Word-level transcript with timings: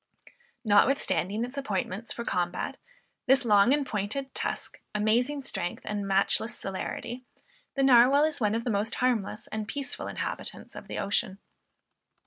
Notwithstanding 0.65 1.45
its 1.45 1.59
appointments 1.59 2.11
for 2.11 2.23
combat, 2.25 2.77
this 3.27 3.45
long 3.45 3.71
and 3.71 3.85
pointed 3.85 4.33
tusk, 4.33 4.81
amazing 4.95 5.43
strength, 5.43 5.83
and 5.85 6.07
matchless 6.07 6.57
celerity, 6.57 7.23
the 7.75 7.83
Narwal 7.83 8.23
is 8.27 8.41
one 8.41 8.55
of 8.55 8.63
the 8.63 8.71
most 8.71 8.95
harmless 8.95 9.45
and 9.51 9.67
peaceful 9.67 10.07
inhabitants 10.07 10.75
of 10.75 10.87
the 10.87 10.97
ocean. 10.97 11.37